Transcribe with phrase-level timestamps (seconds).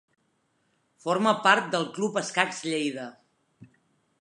[1.03, 3.05] Forma part del Club Escacs Lleida.